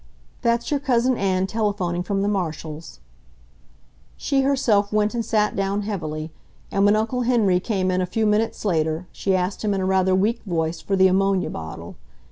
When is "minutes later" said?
8.25-9.05